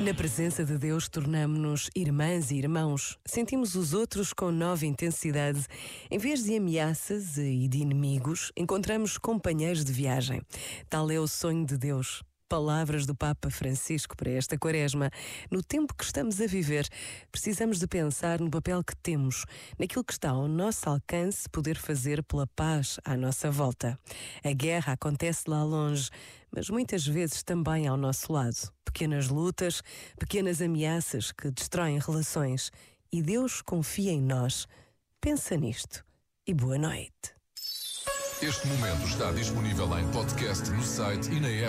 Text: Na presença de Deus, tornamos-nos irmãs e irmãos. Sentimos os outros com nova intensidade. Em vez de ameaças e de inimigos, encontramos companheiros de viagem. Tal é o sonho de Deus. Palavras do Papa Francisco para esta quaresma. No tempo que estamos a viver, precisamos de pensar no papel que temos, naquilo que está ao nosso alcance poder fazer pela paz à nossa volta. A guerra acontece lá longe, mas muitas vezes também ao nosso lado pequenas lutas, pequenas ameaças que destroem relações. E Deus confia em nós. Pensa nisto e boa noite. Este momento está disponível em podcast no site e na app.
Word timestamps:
Na 0.00 0.14
presença 0.14 0.64
de 0.64 0.78
Deus, 0.78 1.08
tornamos-nos 1.08 1.90
irmãs 1.92 2.52
e 2.52 2.56
irmãos. 2.56 3.18
Sentimos 3.26 3.74
os 3.74 3.92
outros 3.92 4.32
com 4.32 4.52
nova 4.52 4.86
intensidade. 4.86 5.66
Em 6.08 6.18
vez 6.18 6.44
de 6.44 6.56
ameaças 6.56 7.36
e 7.36 7.66
de 7.66 7.78
inimigos, 7.78 8.52
encontramos 8.56 9.18
companheiros 9.18 9.84
de 9.84 9.92
viagem. 9.92 10.40
Tal 10.88 11.10
é 11.10 11.18
o 11.18 11.26
sonho 11.26 11.66
de 11.66 11.76
Deus. 11.76 12.22
Palavras 12.48 13.06
do 13.06 13.14
Papa 13.14 13.50
Francisco 13.50 14.16
para 14.16 14.30
esta 14.30 14.56
quaresma. 14.56 15.10
No 15.50 15.62
tempo 15.62 15.92
que 15.92 16.04
estamos 16.04 16.40
a 16.40 16.46
viver, 16.46 16.88
precisamos 17.32 17.80
de 17.80 17.88
pensar 17.88 18.40
no 18.40 18.50
papel 18.50 18.84
que 18.84 18.96
temos, 18.96 19.44
naquilo 19.76 20.04
que 20.04 20.12
está 20.12 20.30
ao 20.30 20.46
nosso 20.46 20.88
alcance 20.88 21.48
poder 21.50 21.76
fazer 21.76 22.22
pela 22.22 22.46
paz 22.46 23.00
à 23.04 23.16
nossa 23.16 23.50
volta. 23.50 23.98
A 24.44 24.52
guerra 24.52 24.92
acontece 24.92 25.42
lá 25.48 25.64
longe, 25.64 26.08
mas 26.54 26.70
muitas 26.70 27.04
vezes 27.04 27.42
também 27.42 27.88
ao 27.88 27.96
nosso 27.96 28.32
lado 28.32 28.77
pequenas 28.98 29.28
lutas, 29.28 29.80
pequenas 30.18 30.60
ameaças 30.60 31.30
que 31.30 31.52
destroem 31.52 32.00
relações. 32.00 32.72
E 33.12 33.22
Deus 33.22 33.62
confia 33.62 34.10
em 34.10 34.20
nós. 34.20 34.66
Pensa 35.20 35.56
nisto 35.56 36.04
e 36.44 36.52
boa 36.52 36.76
noite. 36.76 37.32
Este 38.42 38.66
momento 38.66 39.06
está 39.06 39.30
disponível 39.30 39.86
em 39.96 40.10
podcast 40.10 40.68
no 40.70 40.82
site 40.82 41.30
e 41.30 41.38
na 41.38 41.48
app. 41.48 41.66